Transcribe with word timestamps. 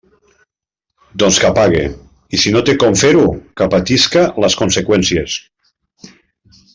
Doncs 1.23 1.37
que 1.43 1.51
pague; 1.57 1.83
i 2.37 2.41
si 2.45 2.53
no 2.57 2.63
té 2.69 2.75
com 2.85 2.97
fer-ho 3.03 3.27
que 3.61 3.67
patisca 3.77 4.23
les 4.47 4.57
conseqüències. 4.65 5.37